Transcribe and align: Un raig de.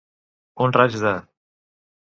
Un 0.69 0.75
raig 0.79 0.97
de. 1.05 1.15